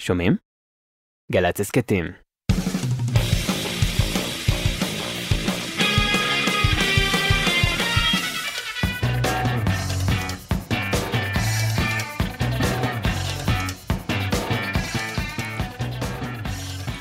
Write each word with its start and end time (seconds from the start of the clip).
שומעים? 0.00 0.36
גל"צ 1.32 1.60
הסכתים. 1.60 2.04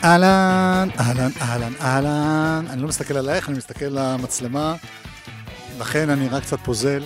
אהלן, 0.04 0.90
אהלן, 1.00 1.32
אהלן, 1.42 1.74
אהלן. 1.82 2.66
אני 2.70 2.82
לא 2.82 2.88
מסתכל 2.88 3.18
עלייך, 3.18 3.50
אני 3.50 3.58
מסתכל 3.58 3.86
למצלמה, 3.86 4.76
לכן 5.80 6.10
אני 6.10 6.30
רק 6.30 6.44
קצת 6.44 6.60
פוזל. 6.60 7.04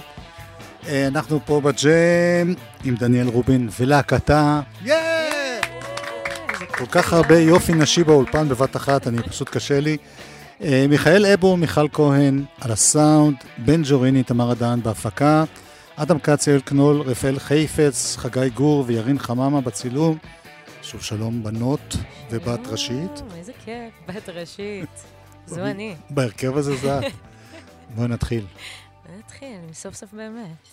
אה, 0.87 1.07
אנחנו 1.07 1.39
פה 1.45 1.61
בג'ם 1.61 2.53
עם 2.83 2.95
דניאל 2.95 3.27
רובין 3.27 3.69
ולהקתה. 3.79 4.61
יאה! 4.83 5.24
כל 6.77 6.85
כך 6.85 7.13
הרבה 7.13 7.39
יופי 7.39 7.73
נשי 7.73 8.03
באולפן 8.03 8.49
בבת 8.49 8.75
אחת, 8.75 9.07
אני 9.07 9.23
פשוט 9.23 9.49
קשה 9.49 9.79
לי. 9.79 9.97
אה, 10.61 10.85
מיכאל 10.89 11.25
אבו, 11.25 11.57
מיכל 11.57 11.87
כהן 11.93 12.43
על 12.61 12.71
הסאונד, 12.71 13.35
בן 13.57 13.81
ג'וריני, 13.85 14.23
תמר 14.23 14.51
אדן 14.51 14.79
בהפקה, 14.83 15.43
אדם 15.95 16.19
כץ, 16.19 16.47
יואל 16.47 16.59
קנול, 16.59 17.01
רפאל 17.01 17.39
חיפץ, 17.39 18.17
חגי 18.17 18.49
גור 18.49 18.83
וירין 18.87 19.19
חממה 19.19 19.61
בצילום. 19.61 20.17
שוב 20.81 21.01
שלום 21.01 21.43
בנות 21.43 21.95
ובת 22.31 22.67
ראשית. 22.67 23.21
אה, 23.31 23.37
איזה 23.37 23.51
כיף, 23.65 23.93
בת 24.07 24.29
ראשית. 24.29 24.89
זו 25.47 25.61
אני. 25.61 25.95
בהרכב 26.09 26.57
הזה 26.57 26.75
זה 26.75 26.99
את. 26.99 27.03
בואי 27.95 28.07
נתחיל. 28.07 28.45
נתחיל, 29.17 29.59
סוף 29.73 29.95
סוף 29.95 30.13
באמת. 30.13 30.67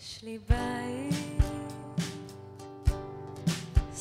יש 0.00 0.22
לי 0.22 0.38
בית, 0.48 1.33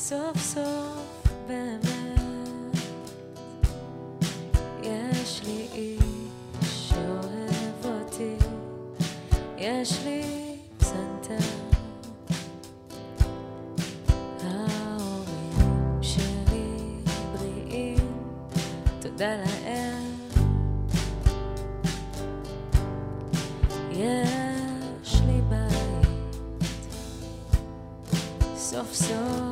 סוף 0.07 0.37
סוף 0.37 1.27
באמת. 1.48 2.77
יש 4.82 5.41
לי 5.46 5.68
איש 5.73 6.90
שאוהב 6.90 7.85
אותי, 7.85 8.35
יש 9.57 9.99
לי. 10.05 10.43
יש 23.91 25.21
לי 25.26 25.41
בית, 25.49 26.35
סוף 28.57 28.93
סוף 28.93 29.43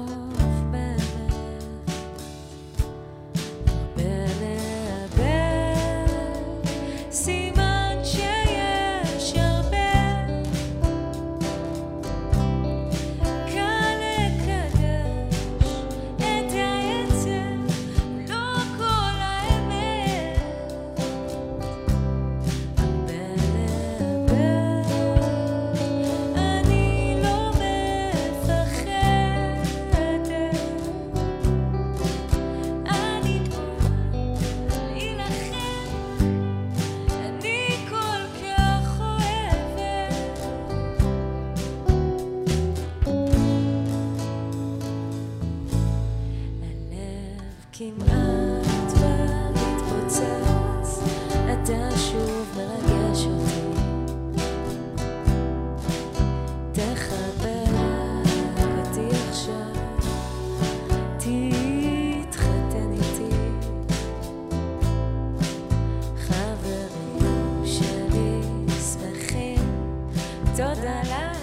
תודה 70.57 71.01
להם. 71.09 71.40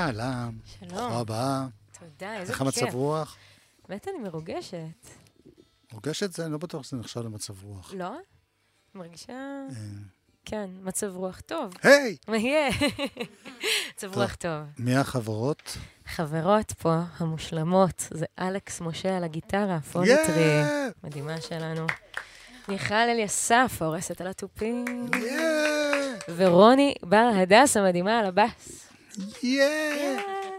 אהלן, 0.00 0.50
שלום, 0.64 0.90
ברוכה 0.90 1.18
הבאה. 1.18 1.66
תודה, 1.98 2.34
איזה 2.36 2.52
איך 2.52 2.58
כיף. 2.58 2.60
המצב 2.60 2.94
רוח? 2.94 3.36
באמת 3.88 4.08
אני 4.08 4.18
מרוגשת. 4.18 5.08
מורגשת 5.92 6.32
זה? 6.32 6.44
אני 6.44 6.52
לא 6.52 6.58
בטוח 6.58 6.82
שזה 6.82 6.96
נחשב 6.96 7.20
למצב 7.20 7.64
רוח. 7.64 7.94
לא? 7.96 8.12
מרגישה, 8.94 9.32
אה, 9.32 9.66
כן, 10.44 10.70
מצב 10.82 11.16
רוח 11.16 11.40
טוב. 11.40 11.74
היי! 11.82 12.16
מה 12.28 12.36
יהיה? 12.36 12.70
מצב. 13.94 14.18
רוח 14.18 14.34
טוב. 14.34 14.52
מי 14.78 14.96
החברות? 14.96 15.76
חברות 16.06 16.72
פה, 16.72 16.96
המושלמות, 17.16 18.08
זה 18.10 18.26
אלכס 18.38 18.80
משה 18.80 19.16
על 19.16 19.24
הגיטרה, 19.24 19.76
הפוניטרי. 19.76 20.40
יאה! 20.40 20.88
מדהימה 21.04 21.40
שלנו. 21.40 21.86
מיכל 22.68 22.94
אליסף, 22.94 23.78
הורסת 23.80 24.20
על 24.20 24.26
התופים. 24.26 25.10
ורוני 26.36 26.94
בר 27.02 27.30
הדס 27.34 27.76
המדהימה 27.76 28.18
על 28.18 28.26
הבאס. 28.26 28.89
יאה! 29.42 30.16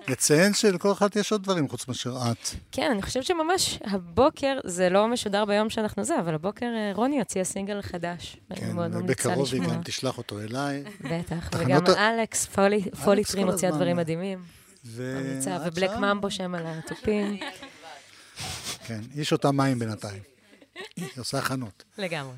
נציין 0.09 0.53
שלכל 0.53 0.91
אחד 0.91 1.09
יש 1.15 1.31
עוד 1.31 1.43
דברים 1.43 1.69
חוץ 1.69 1.87
מאשר 1.87 2.15
את. 2.31 2.37
כן, 2.71 2.91
אני 2.91 3.01
חושבת 3.01 3.23
שממש 3.23 3.79
הבוקר, 3.85 4.59
זה 4.63 4.89
לא 4.89 5.07
משודר 5.07 5.45
ביום 5.45 5.69
שאנחנו 5.69 6.03
זה, 6.03 6.19
אבל 6.19 6.35
הבוקר 6.35 6.65
אה, 6.65 6.91
רוני 6.95 7.19
הוציאה 7.19 7.43
סינגל 7.45 7.81
חדש. 7.81 8.37
כן, 8.55 8.75
בקרוב 9.05 9.53
היא. 9.53 9.61
גם 9.61 9.81
תשלח 9.83 10.17
אותו 10.17 10.39
אליי. 10.39 10.83
בטח, 11.01 11.49
וגם 11.57 11.79
אלכס 11.97 12.45
פולי- 12.45 12.91
פוליטרי 13.03 13.41
כל 13.43 13.51
מוציאה 13.51 13.69
הזמן. 13.69 13.79
דברים 13.81 13.97
מדהימים. 13.97 14.39
ממליצה, 14.97 15.57
ובלק? 15.65 15.89
ממבו 15.91 16.31
שם 16.31 16.55
על 16.55 16.63
התופים. 16.67 17.39
כן, 18.87 18.99
היא 19.15 19.23
שותה 19.23 19.51
מים 19.51 19.79
בינתיים. 19.79 20.21
היא 20.95 21.07
עושה 21.17 21.37
הכנות. 21.37 21.83
לגמרי. 21.97 22.35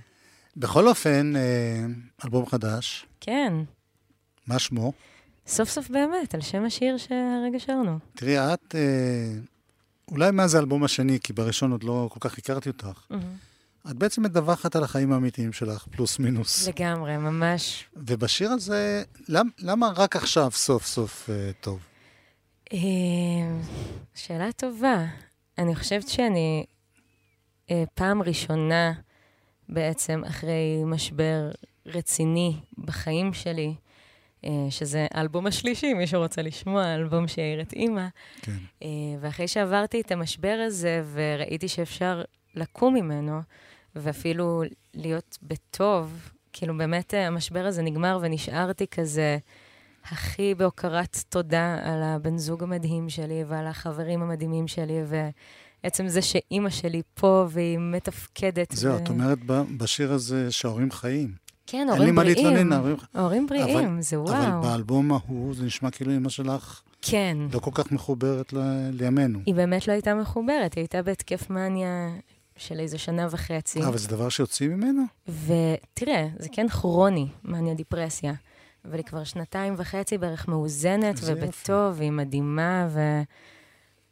בכל 0.58 0.88
אופן, 0.88 1.36
אה, 1.36 1.42
אלבום 2.26 2.46
חדש, 2.46 3.06
כן, 3.22 3.54
מה 4.48 4.60
שמו? 4.60 4.94
סוף 5.48 5.70
סוף 5.70 5.90
באמת, 5.90 6.36
על 6.36 6.42
שם 6.42 6.66
השיר 6.66 6.98
שהרגע 6.98 7.60
שרנו. 7.60 8.00
תראי, 8.16 8.54
את, 8.54 8.76
אה, 8.76 9.34
אולי 10.12 10.32
מאז 10.32 10.56
האלבום 10.56 10.84
השני, 10.84 11.20
כי 11.24 11.34
בראשון 11.34 11.72
עוד 11.72 11.84
לא 11.84 12.10
כל 12.12 12.20
כך 12.30 12.38
הכרתי 12.38 12.70
אותך, 12.70 12.88
מהמם. 13.10 13.24
את 13.92 13.96
בעצם 13.96 14.24
מדווחת 14.24 14.76
על 14.76 14.84
החיים 14.84 15.12
האמיתיים 15.12 15.54
שלך, 15.54 15.88
פלוס 15.92 16.20
מינוס. 16.20 16.68
לגמרי, 16.68 17.18
ממש. 17.18 17.86
ובשיר 17.96 18.52
הזה, 18.52 19.04
למ, 19.28 19.50
למה 19.60 19.92
רק 19.96 20.16
עכשיו 20.16 20.52
סוף 20.52 20.86
סוף 20.86 21.30
אה, 21.30 21.52
טוב? 21.62 21.80
אה, 22.74 22.80
שאלה 24.16 24.52
טובה. 24.52 25.06
אני 25.58 25.76
חושבת 25.76 26.08
שאני 26.08 26.66
אה, 27.72 27.84
פעם 27.94 28.22
ראשונה 28.22 28.94
בעצם 29.70 30.22
אחרי 30.28 30.84
משבר 30.86 31.52
רציני 31.86 32.60
בחיים 32.78 33.34
שלי, 33.34 33.76
שזה 34.70 35.08
האלבום 35.14 35.48
השלישי, 35.48 35.94
מי 35.94 36.08
שרוצה 36.08 36.42
לשמוע, 36.42 36.84
האלבום 36.84 37.28
שהעיר 37.28 37.62
את 37.62 37.74
אימא. 37.74 38.08
כן. 38.42 38.58
אה, 38.84 38.88
ואחרי 39.22 39.48
שעברתי 39.48 40.02
את 40.02 40.12
המשבר 40.12 40.64
הזה 40.68 41.04
וראיתי 41.14 41.68
שאפשר 41.68 42.24
לקום 42.56 42.94
ממנו, 42.94 43.42
ואפילו 43.96 44.64
להיות 44.94 45.38
בטוב, 45.44 46.32
כאילו 46.54 46.78
באמת 46.78 47.14
אה, 47.14 47.28
המשבר 47.28 47.66
הזה 47.66 47.82
נגמר 47.82 48.20
ונשארתי 48.22 48.88
כזה 48.88 49.38
הכי 50.06 50.56
בהוקרת 50.56 51.18
תודה 51.30 51.80
על 51.84 52.04
הבן 52.04 52.38
זוג 52.38 52.64
המדהים 52.64 53.10
שלי 53.10 53.44
ועל 53.48 53.68
החברים 53.68 54.22
המדהימים 54.22 54.68
שלי, 54.68 55.00
ועצם 55.84 56.08
זה 56.08 56.22
שאימא 56.22 56.70
שלי 56.70 57.02
פה 57.14 57.46
והיא 57.50 57.78
מתפקדת. 57.80 58.72
זהו, 58.72 58.94
ו... 58.94 59.04
את 59.04 59.10
אומרת 59.10 59.40
בשיר 59.78 60.14
הזה 60.14 60.52
שההורים 60.52 60.92
חיים. 60.92 61.43
כן, 61.74 61.78
אין 61.80 61.88
לי 61.88 61.94
הורים 61.98 62.16
מה 62.16 62.22
בריאים. 62.24 62.48
להתלונן, 62.48 62.72
ההורים... 62.74 62.96
הורים 63.16 63.48
בריאים, 63.48 64.02
זה 64.02 64.16
אבל 64.18 64.26
וואו. 64.26 64.62
באלבום 64.62 65.12
ההוא 65.12 65.56
זה 65.56 65.64
נשמע 65.66 65.92
כאילו 65.92 66.12
אמא 66.16 66.30
שלך 66.30 66.82
כן. 67.02 67.38
לא 67.54 67.60
כל 67.60 67.72
כך 67.74 67.92
מחוברת 67.92 68.54
ל- 68.54 68.90
לימינו. 68.92 69.40
היא 69.46 69.56
באמת 69.56 69.88
לא 69.88 69.94
הייתה 69.94 70.16
מחוברת, 70.16 70.74
היא 70.74 70.82
הייתה 70.82 71.02
בהתקף 71.02 71.50
מניה 71.50 72.10
של 72.58 72.80
איזו 72.80 73.00
שנה 73.00 73.28
וחצי. 73.32 73.82
אה, 73.82 73.88
אבל 73.88 73.98
זה 73.98 74.08
דבר 74.08 74.30
שיוצאים 74.30 74.72
ממנו? 74.72 75.04
ותראה, 75.28 76.28
זה 76.40 76.50
כן 76.52 76.68
כרוני, 76.70 77.28
מניה 77.44 77.74
דיפרסיה. 77.74 78.34
אבל 78.86 78.96
היא 78.98 79.04
כבר 79.06 79.24
שנתיים 79.24 79.74
וחצי 79.78 80.18
בערך 80.18 80.48
מאוזנת 80.48 81.18
איזה. 81.22 81.34
ובטוב, 81.38 81.94
והיא 81.98 82.12
מדהימה, 82.12 82.88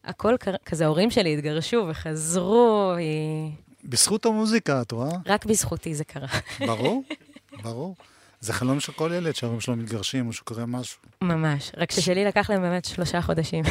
והכל. 0.05 0.35
כזה, 0.65 0.85
ההורים 0.85 1.11
שלי 1.11 1.33
התגרשו 1.33 1.85
וחזרו, 1.89 2.93
היא... 2.97 3.51
בזכות 3.83 4.25
המוזיקה, 4.25 4.81
את 4.81 4.91
רואה? 4.91 5.11
רק 5.25 5.45
בזכותי 5.45 5.95
זה 5.95 6.03
קרה. 6.03 6.27
ברור, 6.67 7.03
ברור. 7.61 7.95
זה 8.39 8.53
חלום 8.53 8.79
של 8.79 8.91
כל 8.91 9.11
ילד 9.15 9.35
שההורים 9.35 9.61
שלו 9.61 9.75
מתגרשים 9.75 10.27
או 10.27 10.33
שקורה 10.33 10.65
משהו. 10.65 10.99
ממש. 11.21 11.71
רק 11.77 11.91
ששלי 11.91 12.25
לקח 12.25 12.49
להם 12.49 12.61
באמת 12.61 12.85
שלושה 12.85 13.21
חודשים. 13.21 13.63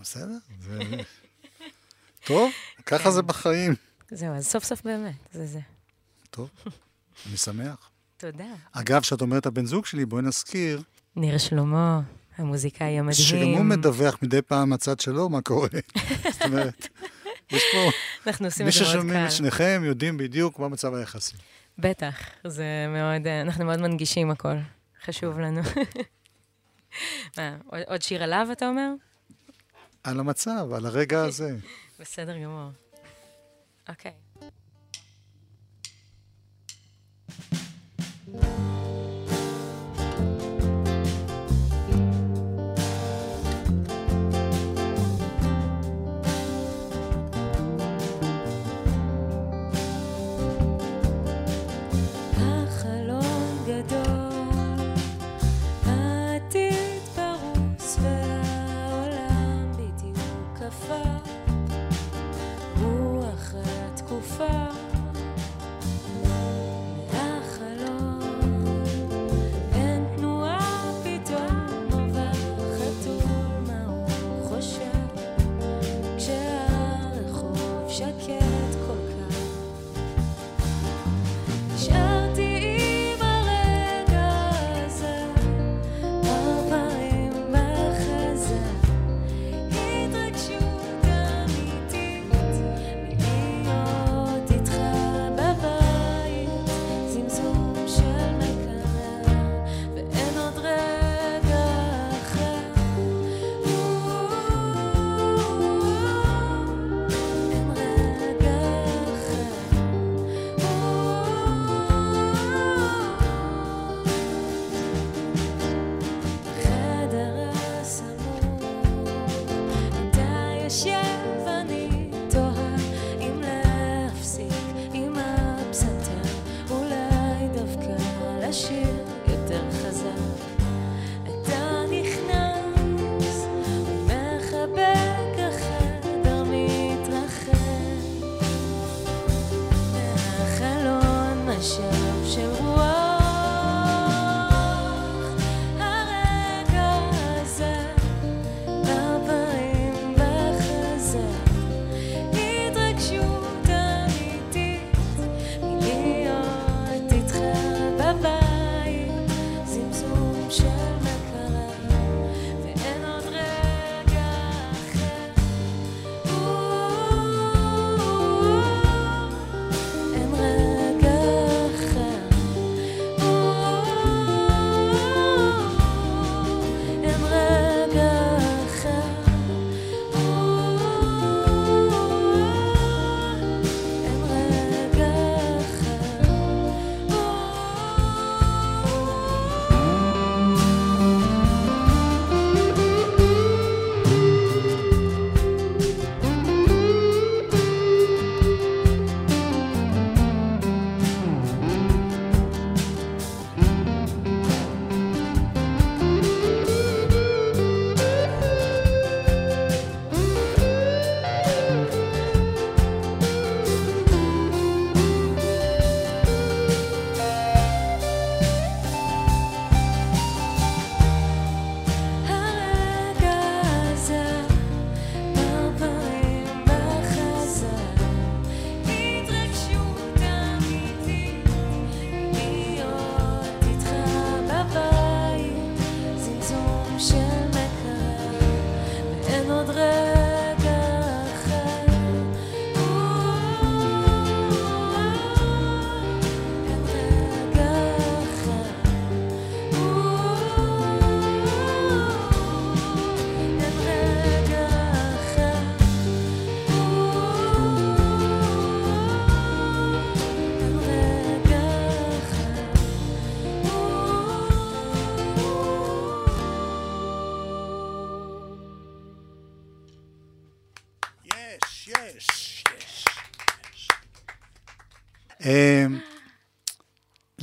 בסדר, 0.00 0.36
זה... 0.60 0.80
טוב, 2.24 2.50
ככה 2.86 3.10
זה 3.10 3.22
בחיים. 3.22 3.74
זהו, 4.10 4.34
אז 4.34 4.46
סוף 4.46 4.64
סוף 4.64 4.82
באמת, 4.84 5.14
זה 5.32 5.46
זה. 5.46 5.60
טוב, 6.30 6.48
אני 7.28 7.36
שמח. 7.36 7.90
תודה. 8.16 8.44
אגב, 8.72 9.00
כשאת 9.00 9.20
אומרת 9.20 9.46
הבן 9.46 9.66
זוג 9.66 9.86
שלי, 9.86 10.06
בואי 10.06 10.22
נזכיר, 10.22 10.82
ניר 11.16 11.38
שלמה, 11.38 12.00
המוזיקאי 12.36 12.98
המדהים. 12.98 13.14
שגם 13.26 13.42
הוא 13.42 13.64
מדווח 13.64 14.18
מדי 14.22 14.42
פעם 14.42 14.70
מהצד 14.70 15.00
שלו 15.00 15.28
מה 15.28 15.40
קורה. 15.40 15.68
זאת 16.32 16.42
אומרת, 16.42 16.88
יש 17.50 17.62
פה, 17.72 17.90
אנחנו 18.26 18.46
עושים 18.46 18.66
מי 18.66 18.70
את 18.70 18.74
זה 18.74 18.80
מאוד 18.80 18.92
ששומעים 18.92 19.18
קל. 19.20 19.26
את 19.26 19.32
שניכם 19.32 19.82
יודעים 19.84 20.16
בדיוק 20.18 20.58
מה 20.58 20.68
מצב 20.68 20.94
היחסים. 20.94 21.38
בטח, 21.78 22.20
זה 22.46 22.64
מאוד, 22.88 23.26
אה, 23.26 23.40
אנחנו 23.40 23.64
מאוד 23.64 23.80
מנגישים 23.80 24.30
הכל. 24.30 24.56
חשוב 25.04 25.38
לנו. 25.40 25.60
מה, 27.38 27.56
עוד- 27.86 28.02
שיר 28.02 28.22
עליו, 28.22 28.48
אתה 28.52 28.68
אומר? 28.68 28.90
על 30.04 30.20
המצב, 30.20 30.72
על 30.76 30.86
הרגע 30.86 31.24
הזה. 31.26 31.56
בסדר 32.00 32.38
גמור. 32.38 32.70
אוקיי. 33.88 34.12
החלום 38.28 38.71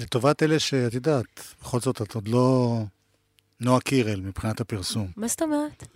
לטובת 0.09 0.43
אלה 0.43 0.59
שאת 0.59 0.93
יודעת, 0.93 1.53
בכל 1.61 1.79
זאת 1.79 2.01
את 2.01 2.15
עוד 2.15 2.27
לא 2.27 2.77
נועה 3.59 3.79
קירל 3.79 4.21
מבחינת 4.21 4.61
הפרסום. 4.61 5.07
מה 5.17 5.27
זאת 5.27 5.41
אומרת? 5.41 5.87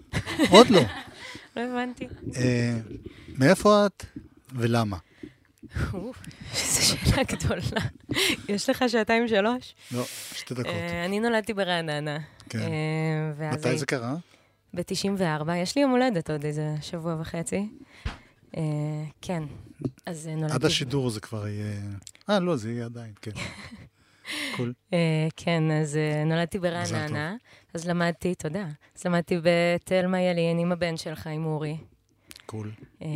עוד 0.50 0.70
לא. 0.70 0.82
לא 1.56 1.62
הבנתי. 1.62 2.08
אה, 2.36 2.78
מאיפה 3.38 3.86
את 3.86 4.06
ולמה? 4.56 4.98
איזו 6.54 6.86
שאלה 6.86 7.24
גדולה. 7.24 7.82
יש 8.50 8.70
לך 8.70 8.86
שעתיים 8.88 9.28
שלוש? 9.28 9.76
לא, 9.92 10.04
שתי 10.34 10.54
דקות. 10.54 10.66
אה, 10.66 11.06
אני 11.06 11.20
נולדתי 11.20 11.54
ברעננה. 11.54 12.18
כן. 12.50 12.60
אה, 12.60 13.52
מתי 13.52 13.78
זה 13.78 13.86
קרה? 13.86 14.16
ב-94, 14.74 15.52
יש 15.56 15.76
לי 15.76 15.82
יום 15.82 15.92
הולדת 15.92 16.30
עוד 16.30 16.46
איזה 16.46 16.76
שבוע 16.82 17.16
וחצי. 17.22 17.68
כן, 19.22 19.44
אז 20.06 20.28
נולדתי... 20.28 20.54
עד 20.54 20.66
השידור 20.66 21.10
זה 21.10 21.20
כבר 21.20 21.48
יהיה... 21.48 21.82
אה, 22.30 22.40
לא, 22.40 22.56
זה 22.56 22.72
יהיה 22.72 22.86
עדיין, 22.86 23.14
כן. 23.22 23.32
קול. 24.58 24.74
אה, 24.94 25.28
כן, 25.36 25.72
אז 25.72 25.98
אה, 25.98 26.24
נולדתי 26.24 26.60
ברעננה, 26.60 27.36
אז 27.74 27.88
למדתי, 27.88 28.36
תודה, 28.36 28.66
אז 28.96 29.06
למדתי 29.06 29.38
בתלמה 29.44 30.22
ילין 30.22 30.60
עם 30.60 30.72
הבן 30.72 30.98
שלך, 30.98 31.28
עם 31.28 31.46
אורי. 31.46 31.78
קול. 32.46 32.72
אה, 33.02 33.08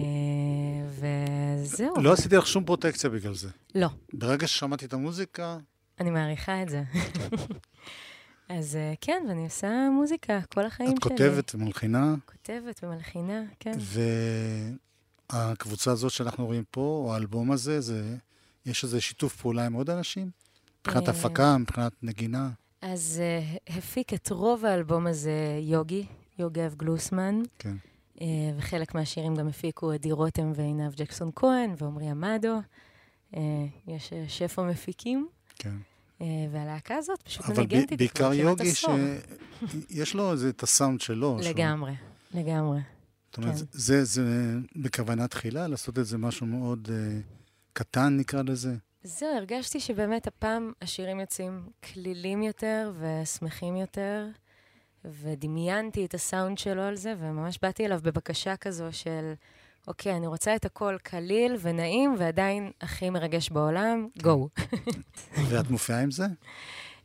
וזהו. 0.90 1.94
לא 2.02 2.14
עשיתי 2.14 2.36
לך 2.36 2.48
שום 2.48 2.66
פרוטקציה 2.66 3.10
בגלל 3.10 3.34
זה. 3.34 3.50
לא, 3.76 3.88
ברגע 4.14 4.48
ששמעתי 4.48 4.86
את 4.86 4.94
המוזיקה, 4.94 5.58
אני 6.00 6.10
מעריכה 6.10 6.62
את 6.62 6.70
זה. 6.70 6.84
אז 8.50 8.78
כן, 9.02 9.26
ואני 9.30 9.44
עושה 9.44 9.90
מוזיקה 9.96 10.40
כל 10.54 10.66
החיים 10.66 10.90
את 10.90 11.04
שלי. 11.04 11.10
כותבת 11.10 11.56
ומלחינה, 11.56 12.16
כותבת 12.26 12.84
ומלחינה, 12.84 13.44
כן. 13.60 13.78
והקבוצה 15.32 15.92
הזאת 15.92 16.12
שאנחנו 16.12 16.46
רואים 16.46 16.64
פה, 16.72 16.82
או 17.06 17.14
האלבום 17.14 17.52
הזה, 17.52 17.82
זה... 17.82 18.16
יש 18.68 18.84
איזה 18.84 19.02
שיתוף 19.02 19.36
פעולה 19.36 19.66
עם 19.66 19.74
עוד 19.74 19.90
אנשים? 19.90 20.30
מבחינת 20.88 21.10
אה, 21.10 21.14
הפקה, 21.14 21.58
מבחינת 21.58 21.92
נגינה? 22.04 22.50
אז 22.82 23.22
uh, 23.68 23.74
הפיק 23.78 24.14
את 24.14 24.30
רוב 24.32 24.66
האלבום 24.66 25.08
הזה 25.08 25.32
יוגי, 25.62 26.06
יוגב 26.40 26.74
גלוסמן, 26.78 27.42
כן. 27.60 27.76
uh, 28.16 28.22
וחלק 28.58 28.96
מהשירים 28.96 29.36
גם 29.36 29.48
הפיקו 29.48 29.92
עדי 29.92 30.12
רותם 30.12 30.52
ועינב 30.56 30.94
ג'קסון 30.96 31.32
כהן 31.36 31.74
ועמרי 31.78 32.10
עמדו. 32.10 32.60
Uh, 33.34 33.38
יש 33.88 34.14
שפע 34.28 34.64
מפיקים, 34.64 35.28
כן. 35.56 35.76
uh, 36.20 36.24
והלהקה 36.52 36.96
הזאת 36.96 37.22
פשוט 37.22 37.46
אבל 37.46 37.58
מנגנת 37.60 37.82
איתי 37.82 37.96
בעיקר 37.98 38.18
כבר 38.24 38.32
כמעט 38.34 38.60
יוגי, 38.60 38.70
עשור. 38.70 38.96
שיש 39.90 40.14
לו 40.16 40.32
איזה 40.32 40.50
את 40.50 40.64
הסאונד 40.64 41.02
שלו. 41.02 41.38
שהוא- 41.42 41.52
לגמרי, 41.54 41.94
לגמרי. 42.34 42.80
זאת 43.30 43.38
אומרת, 43.38 43.56
כן. 43.56 43.64
זה, 43.72 44.04
זה 44.04 44.54
בכוונה 44.76 45.28
תחילה, 45.28 45.68
לעשות 45.68 46.00
את 46.00 46.06
זה 46.06 46.18
משהו 46.18 46.46
מאוד 46.46 46.88
uh, 46.88 46.92
קטן, 47.74 48.18
נקרא 48.18 48.42
לזה. 48.42 48.76
זהו, 49.08 49.36
הרגשתי 49.36 49.80
שבאמת 49.80 50.28
הפעם 50.28 50.72
השירים 50.82 51.20
יוצאים 51.20 51.70
כלילים 51.84 52.44
יותר 52.44 52.92
ושמחים 53.00 53.76
יותר, 53.76 54.28
ודמיינתי 55.06 56.06
את 56.06 56.14
הסאונד 56.14 56.58
שלו 56.58 56.82
על 56.82 56.96
זה, 56.96 57.14
וממש 57.18 57.60
באתי 57.62 57.86
אליו 57.86 58.00
בבקשה 58.04 58.56
כזו 58.58 58.86
של, 58.92 59.34
אוקיי, 59.88 60.16
אני 60.16 60.28
רוצה 60.28 60.56
את 60.56 60.66
הכל 60.66 60.96
קליל 61.04 61.56
ונעים, 61.62 62.16
ועדיין 62.18 62.72
הכי 62.82 63.10
מרגש 63.10 63.50
בעולם, 63.50 64.08
גו. 64.22 64.50
ואת 65.50 65.70
מופיעה 65.70 66.02
עם 66.02 66.12
זה? 66.12 66.26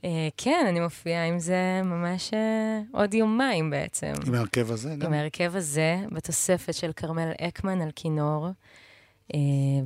uh, 0.02 0.06
כן, 0.36 0.64
אני 0.68 0.80
מופיעה 0.80 1.26
עם 1.26 1.38
זה 1.38 1.80
ממש 1.84 2.30
uh, 2.30 2.96
עוד 2.96 3.14
יומיים 3.14 3.70
בעצם. 3.70 4.12
עם 4.26 4.34
ההרכב 4.34 4.70
הזה 4.70 4.94
גם? 4.98 5.06
עם 5.06 5.12
ההרכב 5.12 5.56
הזה, 5.56 5.96
בתוספת 6.12 6.74
של 6.74 6.92
כרמל 6.92 7.32
אקמן 7.40 7.80
על 7.80 7.90
כינור, 7.96 8.48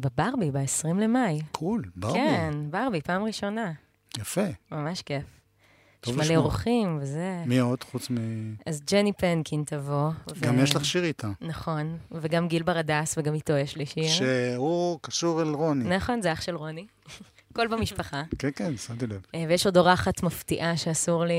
בברבי, 0.00 0.50
ב-20 0.50 0.94
למאי. 1.00 1.40
קול, 1.52 1.84
ברבי. 1.96 2.18
כן, 2.18 2.54
ברבי, 2.70 3.00
פעם 3.00 3.24
ראשונה. 3.24 3.72
יפה. 4.18 4.46
ממש 4.72 5.02
כיף. 5.02 5.24
יש 6.06 6.12
מלא. 6.12 6.36
אורחים 6.36 6.98
וזה. 7.02 7.42
מי 7.46 7.58
עוד 7.58 7.84
חוץ 7.84 8.10
מ... 8.10 8.14
אז 8.66 8.80
ג'ני 8.90 9.12
פנקין 9.12 9.62
תבוא. 9.66 10.10
גם 10.40 10.58
יש 10.58 10.76
לך 10.76 10.84
שיר 10.84 11.04
איתה. 11.04 11.28
נכון, 11.40 11.98
וגם 12.10 12.48
גיל 12.48 12.62
ברדס, 12.62 13.18
וגם 13.18 13.34
איתו 13.34 13.52
יש 13.52 13.76
לי 13.76 13.86
שיר. 13.86 14.08
שהוא 14.08 14.98
קשור 15.02 15.42
אל 15.42 15.48
רוני. 15.48 15.96
נכון, 15.96 16.22
זה 16.22 16.32
אח 16.32 16.40
של 16.40 16.56
רוני. 16.56 16.86
הכל 17.52 17.66
במשפחה. 17.66 18.22
כן, 18.38 18.48
כן, 18.56 18.76
שמתי 18.76 19.06
לב. 19.06 19.20
אה, 19.34 19.44
ויש 19.48 19.66
עוד 19.66 19.76
אורחת 19.76 20.22
מפתיעה 20.22 20.76
שאסור 20.76 21.24
לי 21.24 21.34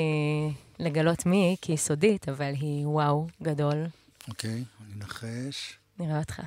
לגלות 0.80 1.26
מי 1.26 1.56
כי 1.62 1.72
היא 1.72 1.78
סודית, 1.78 2.30
אבל 2.30 2.54
היא 2.54 2.88
וואו 2.88 3.28
גדול. 3.44 3.86
אוקיי, 4.28 4.52
אני 4.52 4.94
אנחש. 4.98 5.78
נראה 6.00 6.20
אותך. 6.20 6.42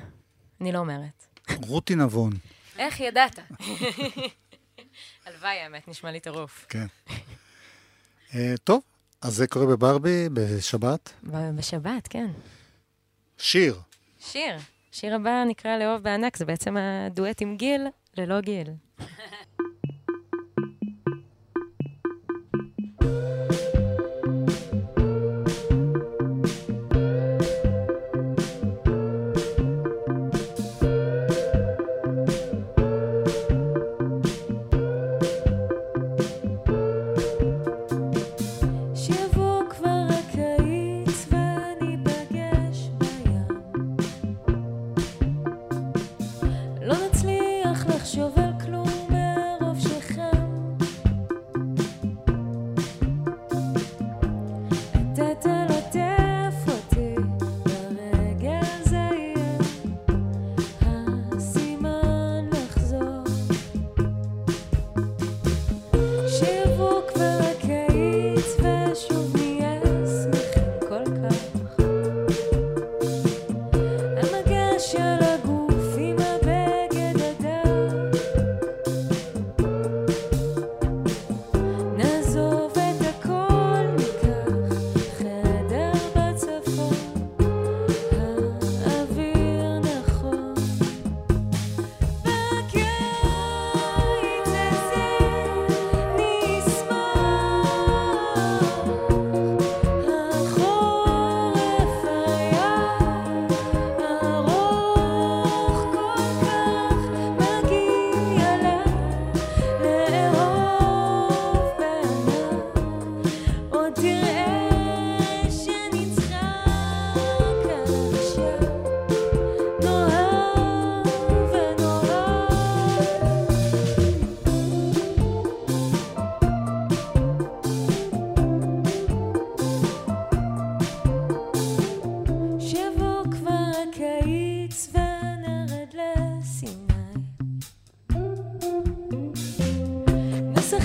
אני 0.61 0.71
לא 0.71 0.79
אומרת. 0.79 1.30
רותי 1.49 1.95
נבון. 1.95 2.31
איך 2.77 2.99
ידעת? 2.99 3.39
הלוואי, 5.25 5.59
האמת, 5.59 5.87
נשמע 5.87 6.11
לי 6.11 6.19
טירוף. 6.19 6.65
כן. 6.69 6.85
אה, 8.35 8.53
טוב, 8.63 8.81
אז 9.21 9.35
זה 9.35 9.47
קורה 9.47 9.65
בברבי 9.65 10.29
בשבת. 10.33 11.13
בשבת, 11.23 12.07
כן. 12.07 12.27
שיר. 13.37 13.79
שיר. 14.19 14.57
שיר 14.91 15.15
הבא 15.15 15.43
נקרא 15.47 15.77
לאהוב 15.77 16.03
בענק, 16.03 16.37
זה 16.37 16.45
בעצם 16.45 16.77
הדואט 16.77 17.41
עם 17.41 17.57
גיל 17.57 17.87
ללא 18.17 18.41
גיל. 18.41 18.67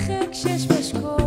נשחק 0.06 0.32
שש 0.32 0.66
בשקול 0.66 1.25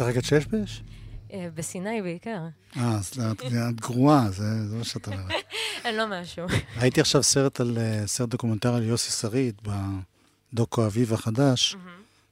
משחקת 0.00 0.24
שש 0.24 0.46
בש? 0.46 0.82
אה, 1.32 1.48
בסיני 1.54 2.02
בעיקר. 2.02 2.38
אה, 2.76 2.94
אז 2.98 3.12
את 3.70 3.80
גרועה, 3.80 4.30
זה 4.30 4.68
זה 4.68 4.76
מה 4.76 4.84
שאת 4.84 5.06
אומרת. 5.06 5.30
אני 5.84 5.96
לא 5.96 6.04
משהו. 6.20 6.46
ראיתי 6.76 7.00
עכשיו 7.00 7.22
סרט 7.22 7.60
על, 7.60 7.78
אה, 7.80 8.06
סרט 8.06 8.28
דוקומנטרי 8.28 8.76
על 8.76 8.82
יוסי 8.82 9.10
שריד, 9.10 9.62
בדוקאביב 10.52 11.12
החדש. 11.12 11.76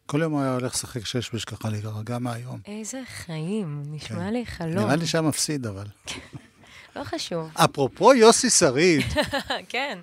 כל 0.07 0.21
יום 0.23 0.33
הוא 0.33 0.41
היה 0.41 0.55
הולך 0.55 0.75
לשחק 0.75 1.07
שש 1.07 1.31
בש 1.35 1.45
ככה 1.45 1.71
להירגע 1.71 2.19
מהיום. 2.19 2.61
איזה 2.67 3.01
חיים, 3.07 3.83
נשמע 3.87 4.17
כן. 4.17 4.33
לי 4.33 4.47
חלום. 4.47 4.85
נראה 4.85 4.97
לי 4.97 5.07
שהיה 5.07 5.23
מפסיד, 5.23 5.67
אבל. 5.67 5.87
לא 6.97 7.05
חשוב. 7.05 7.51
אפרופו 7.55 8.15
יוסי 8.15 8.51
שריד, 8.51 9.03
כן. 9.69 9.99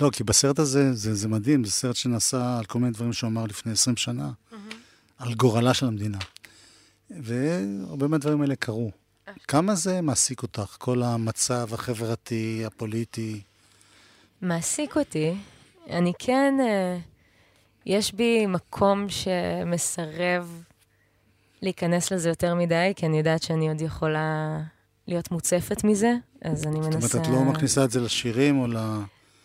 לא, 0.00 0.10
כי 0.10 0.24
בסרט 0.24 0.58
הזה, 0.58 0.92
זה, 0.92 1.14
זה 1.14 1.28
מדהים, 1.28 1.64
זה 1.64 1.70
סרט 1.70 1.96
שנעשה 1.96 2.58
על 2.58 2.64
כל 2.64 2.78
מיני 2.78 2.92
דברים 2.92 3.12
שהוא 3.12 3.28
אמר 3.28 3.44
לפני 3.44 3.72
20 3.72 3.96
שנה, 3.96 4.30
על 5.18 5.34
גורלה 5.34 5.74
של 5.74 5.86
המדינה. 5.86 6.18
והרבה 7.10 8.08
מהדברים 8.08 8.40
האלה 8.40 8.56
קרו. 8.56 8.90
כמה 9.48 9.74
זה 9.74 10.00
מעסיק 10.00 10.42
אותך, 10.42 10.76
כל 10.78 11.02
המצב 11.02 11.74
החברתי, 11.74 12.62
הפוליטי? 12.66 13.40
מעסיק 14.42 14.96
אותי. 14.96 15.34
אני 15.90 16.12
כן, 16.18 16.54
אה, 16.60 16.98
יש 17.86 18.12
בי 18.12 18.46
מקום 18.46 19.06
שמסרב 19.08 20.62
להיכנס 21.62 22.12
לזה 22.12 22.28
יותר 22.28 22.54
מדי, 22.54 22.92
כי 22.96 23.06
אני 23.06 23.18
יודעת 23.18 23.42
שאני 23.42 23.68
עוד 23.68 23.80
יכולה 23.80 24.58
להיות 25.08 25.30
מוצפת 25.30 25.84
מזה, 25.84 26.14
אז 26.42 26.66
אני 26.66 26.78
מנסה... 26.78 27.00
זאת 27.00 27.14
אומרת, 27.14 27.28
את 27.28 27.32
לא 27.32 27.44
מכניסה 27.44 27.84
את 27.84 27.90
זה 27.90 28.00
לשירים 28.00 28.60
או 28.60 28.66
ל... 28.66 28.76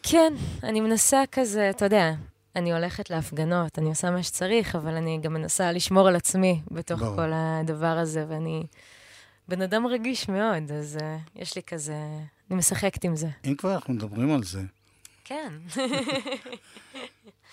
כן, 0.03 0.33
אני 0.63 0.81
מנסה 0.81 1.23
כזה, 1.31 1.69
אתה 1.69 1.85
יודע, 1.85 2.13
אני 2.55 2.73
הולכת 2.73 3.09
להפגנות, 3.09 3.79
אני 3.79 3.89
עושה 3.89 4.11
מה 4.11 4.23
שצריך, 4.23 4.75
אבל 4.75 4.95
אני 4.95 5.19
גם 5.21 5.33
מנסה 5.33 5.71
לשמור 5.71 6.07
על 6.07 6.15
עצמי 6.15 6.61
בתוך 6.71 7.01
ברור. 7.01 7.15
כל 7.15 7.31
הדבר 7.33 7.97
הזה, 7.97 8.25
ואני 8.29 8.63
בן 9.47 9.61
אדם 9.61 9.87
רגיש 9.87 10.29
מאוד, 10.29 10.71
אז 10.71 10.97
uh, 11.01 11.39
יש 11.41 11.55
לי 11.55 11.63
כזה, 11.63 11.95
אני 12.49 12.57
משחקת 12.57 13.03
עם 13.03 13.15
זה. 13.15 13.27
אם 13.45 13.55
כבר 13.55 13.75
אנחנו 13.75 13.93
מדברים 13.93 14.31
על 14.31 14.43
זה, 14.43 14.61
כן, 15.23 15.53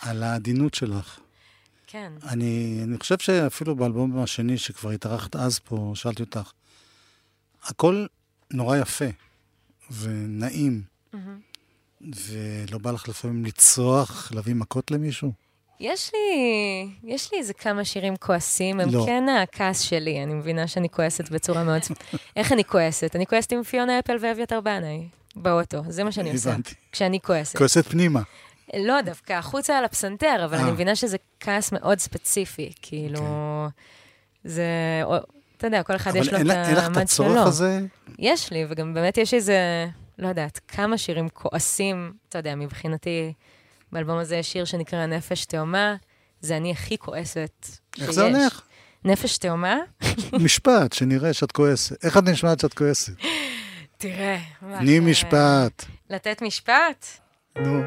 על 0.00 0.22
העדינות 0.22 0.74
שלך. 0.74 1.20
כן. 1.86 2.12
אני, 2.22 2.80
אני 2.82 2.98
חושב 2.98 3.18
שאפילו 3.18 3.76
באלבום 3.76 4.18
השני, 4.18 4.58
שכבר 4.58 4.90
התארחת 4.90 5.36
אז 5.36 5.58
פה, 5.58 5.92
שאלתי 5.94 6.22
אותך, 6.22 6.52
הכל 7.62 8.06
נורא 8.50 8.76
יפה 8.76 9.04
ונעים, 9.90 10.82
מהמם. 11.12 11.40
ולא 12.14 12.78
בא 12.78 12.90
לך 12.90 13.08
לפעמים 13.08 13.44
לצרוח, 13.44 14.32
להביא 14.34 14.54
מכות 14.54 14.90
למישהו? 14.90 15.32
יש 15.80 16.10
לי, 16.14 16.88
יש 17.04 17.32
לי 17.32 17.38
איזה 17.38 17.52
כמה 17.54 17.84
שירים 17.84 18.16
כועסים, 18.16 18.80
הם 18.80 18.90
לא. 18.90 19.02
כן 19.06 19.24
הכעס 19.42 19.80
שלי, 19.80 20.22
אני 20.22 20.34
מבינה 20.34 20.66
שאני 20.66 20.88
כועסת 20.88 21.30
בצורה 21.30 21.64
מאוד... 21.64 21.80
איך 22.36 22.52
אני 22.52 22.64
כועסת? 22.64 23.16
אני 23.16 23.26
כועסת 23.26 23.52
עם 23.52 23.62
פיונה 23.62 23.98
אפל 23.98 24.16
ואביתר 24.20 24.60
בנאי 24.60 25.08
באוטו, 25.36 25.82
זה 25.88 26.04
מה 26.04 26.12
שאני 26.12 26.32
עושה. 26.32 26.50
הבנתי. 26.50 26.74
כשאני 26.92 27.20
כועסת. 27.20 27.56
כועסת 27.58 27.86
פנימה. 27.86 28.22
לא, 28.76 29.00
דווקא 29.00 29.32
החוצה 29.32 29.78
על 29.78 29.84
הפסנתר, 29.84 30.42
אבל 30.44 30.54
אה. 30.56 30.62
אני 30.62 30.70
מבינה 30.70 30.96
שזה 30.96 31.16
כעס 31.40 31.72
מאוד 31.72 31.98
ספציפי, 31.98 32.72
כאילו... 32.82 33.20
זה... 34.44 34.64
או- 35.04 35.16
אתה 35.56 35.66
יודע, 35.66 35.82
כל 35.82 35.96
אחד 35.96 36.10
אבל 36.10 36.20
יש 36.20 36.32
לו 36.32 36.40
את 36.40 36.44
לה- 36.46 36.68
אין 36.68 36.76
לך 36.76 36.82
את 36.82 36.86
המד 36.86 36.98
הצורך 36.98 37.30
שלו. 37.32 37.40
הזה? 37.48 37.80
יש 38.18 38.52
לי, 38.52 38.64
וגם 38.68 38.94
באמת 38.94 39.18
יש 39.18 39.34
איזה, 39.34 39.86
לא 40.18 40.28
יודעת, 40.28 40.60
כמה 40.68 40.98
שירים 40.98 41.28
כועסים, 41.28 42.12
אתה 42.28 42.38
יודע, 42.38 42.54
מבחינתי, 42.54 43.32
באלבום 43.92 44.18
הזה 44.18 44.36
יש 44.36 44.52
שיר 44.52 44.64
שנקרא 44.64 45.06
נפש 45.06 45.44
תאומה, 45.44 45.96
זה 46.40 46.56
אני 46.56 46.72
הכי 46.72 46.98
כועסת 46.98 47.66
שיש. 47.96 48.02
איך 48.02 48.10
זה 48.10 48.22
הולך? 48.22 48.62
נפש 49.04 49.38
תאומה? 49.38 49.76
משפט, 50.44 50.92
שנראה 50.92 51.32
שאת 51.32 51.52
כועסת. 51.52 52.04
איך 52.04 52.16
את 52.16 52.22
נשמעת 52.22 52.60
שאת 52.60 52.74
כועסת? 52.74 53.12
תראה. 53.98 54.38
תני 54.78 55.00
משפט. 55.00 55.84
לתת 56.10 56.42
משפט? 56.42 57.06
נו. 57.58 57.82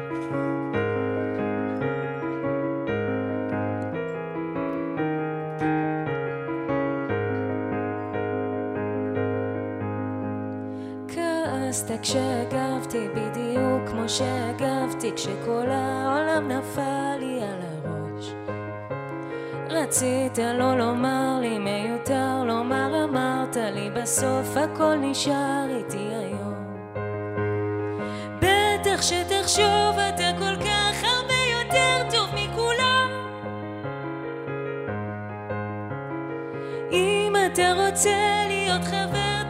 כעסת 11.80 12.00
כשהגבתי 12.02 13.08
בדיוק 13.08 13.88
כמו 13.90 14.08
שהגבתי 14.08 15.12
כשכל 15.16 15.66
העולם 15.68 16.48
נפל 16.48 17.16
לי 17.18 17.40
על 17.42 17.60
הראש. 17.62 18.32
רצית 19.70 20.38
לא 20.38 20.78
לומר 20.78 21.38
לי 21.40 21.58
מיותר 21.58 22.44
לומר 22.44 23.04
אמרת 23.04 23.56
לי 23.56 23.90
בסוף 23.90 24.56
הכל 24.56 24.94
נשאר 24.96 25.66
איתי 25.76 25.96
היום. 25.98 26.54
בטח 28.38 29.02
שתחשוב 29.02 29.98
אתה 30.08 30.30
כל 30.38 30.56
כך 30.56 31.04
הרבה 31.04 31.40
יותר 31.52 32.16
טוב 32.16 32.30
מכולם. 32.34 33.08
אם 36.92 37.32
אתה 37.46 37.72
רוצה 37.86 38.44
להיות 38.48 38.84
חבר 38.84 39.49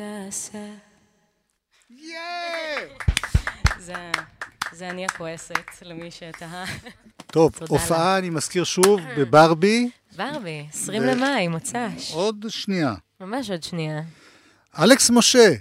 תעשה? 0.00 0.58
זה, 3.78 3.94
זה 4.72 4.90
אני 4.90 5.04
הכועסת, 5.04 5.82
למי 5.82 6.10
שתהה. 6.10 6.64
טוב, 7.26 7.52
הופעה, 7.68 8.18
אני 8.18 8.30
מזכיר 8.30 8.64
שוב, 8.64 9.00
בברבי, 9.18 9.90
ברבי, 10.16 10.66
20 10.72 11.02
ו- 11.02 11.06
למאי, 11.06 11.48
מוצ"ש. 11.48 12.12
עוד 12.12 12.46
שנייה. 12.48 12.94
ממש 13.20 13.50
עוד 13.50 13.62
שנייה. 13.62 14.00
אלכס 14.78 15.10
משה, 15.10 15.52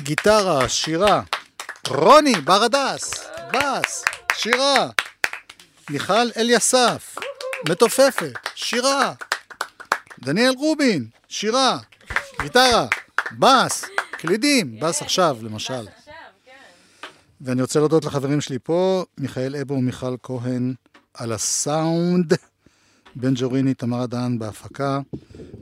גיטרה, 0.00 0.68
שירה. 0.68 1.22
רוני 1.88 2.34
ברדס, 2.34 3.28
בס, 3.52 4.04
שירה. 4.34 4.90
מיכל 5.90 6.30
אליסף, 6.36 7.16
מתופפת, 7.68 8.32
שירה. 8.54 9.12
דניאל 10.18 10.52
רובין, 10.58 11.06
שירה. 11.28 11.78
גיטרה, 12.42 12.86
בס, 13.38 13.84
קלידים, 14.10 14.80
בס 14.80 15.02
עכשיו, 15.02 15.38
למשל. 15.42 15.86
ואני 17.40 17.62
רוצה 17.62 17.78
להודות 17.78 18.04
לחברים 18.04 18.40
שלי 18.40 18.58
פה, 18.58 19.04
מיכאל 19.18 19.56
אבו 19.56 19.74
ומיכל 19.74 20.16
כהן 20.22 20.74
על 21.14 21.32
הסאונד, 21.32 22.32
בן 23.16 23.32
ג'וריני, 23.34 23.74
תמר 23.74 24.06
דהן 24.06 24.38
בהפקה, 24.38 25.00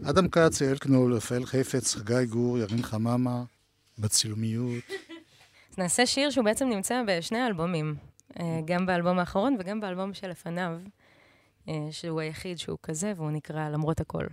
אדם 0.05 0.29
כץ, 0.29 0.61
יעל 0.61 0.79
קנול, 0.79 1.15
רפאל 1.15 1.47
חפץ, 1.47 1.95
חגי 1.95 2.27
גור, 2.27 2.59
ירין 2.59 2.83
חממה, 2.83 3.43
בצילומיות. 3.99 4.85
אז 5.73 5.79
נעשה 5.83 6.07
שיר 6.07 6.31
שהוא 6.31 6.45
בעצם 6.45 6.69
נמצא 6.69 7.03
בשני 7.07 7.39
האלבומים, 7.39 7.95
אה, 8.41 8.61
גם 8.65 8.87
באלבום 8.87 9.19
האחרון 9.19 9.57
וגם 9.59 9.81
באלבום 9.81 10.15
שלפניו, 10.15 10.79
אה, 11.69 11.75
שהוא 11.91 12.21
היחיד 12.21 12.59
שהוא 12.59 12.79
כזה, 12.83 13.13
והוא 13.17 13.31
נקרא 13.31 13.69
למרות 13.69 14.01
הכל. 14.01 14.25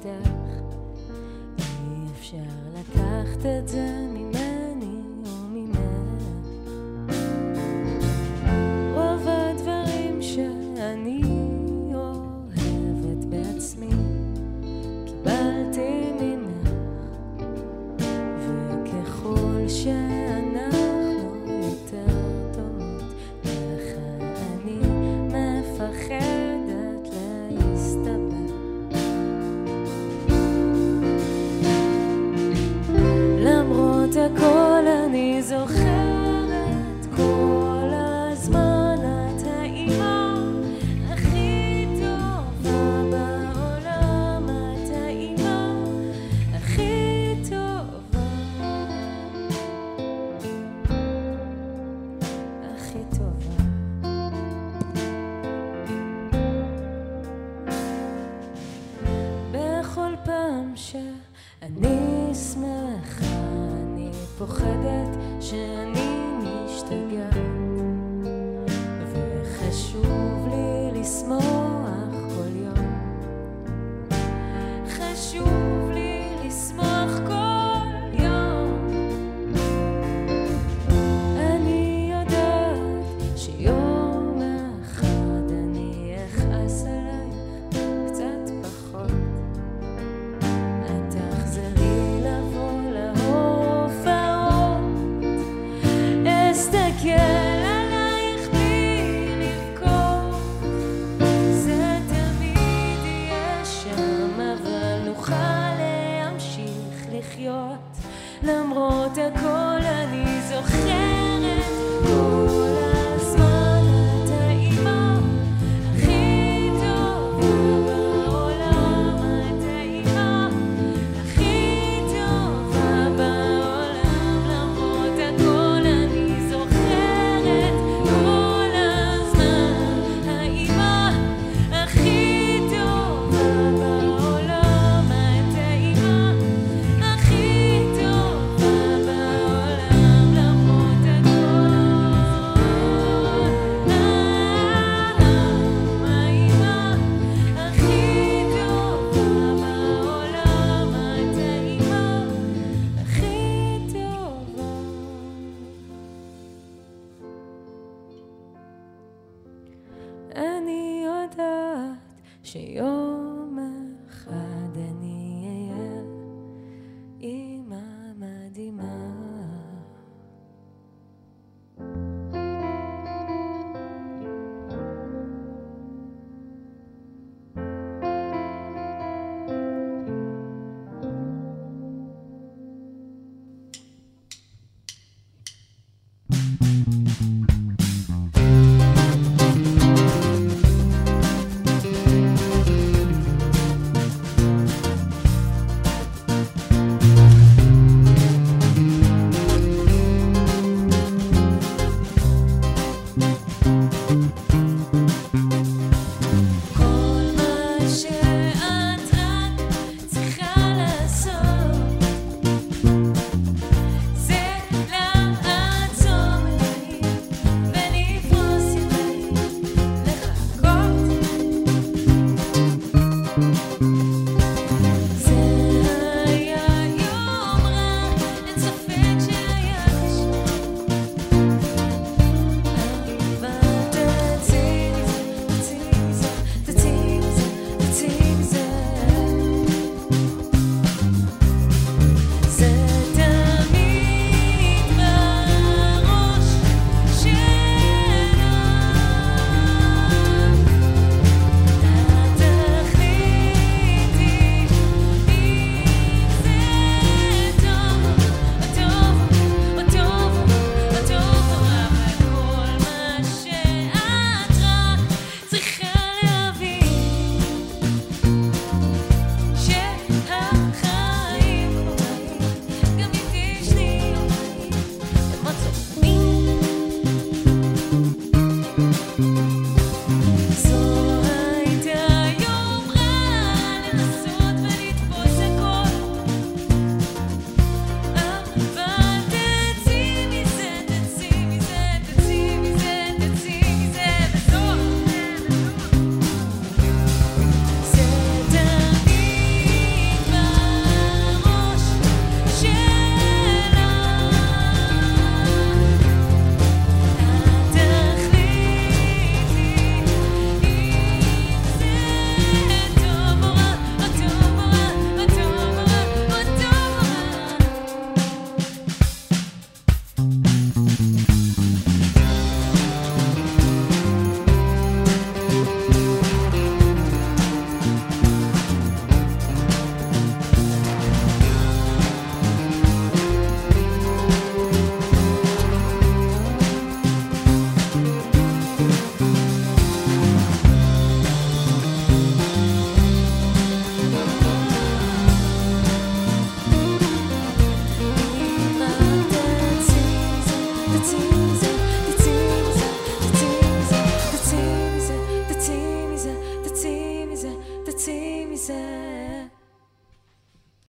step 0.00 0.37